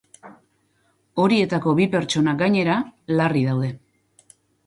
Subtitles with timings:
[1.23, 2.79] Horietako bi pertsona, gainera,
[3.21, 3.71] larri daude.